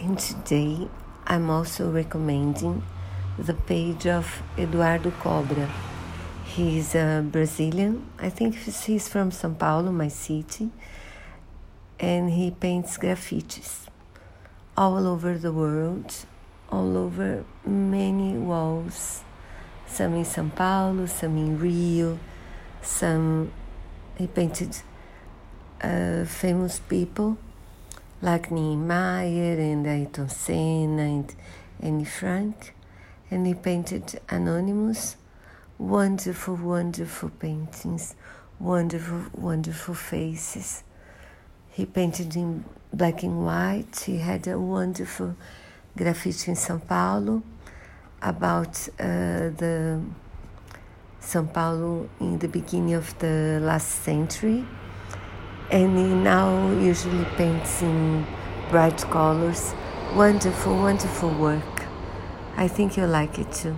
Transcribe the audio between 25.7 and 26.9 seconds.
uh, famous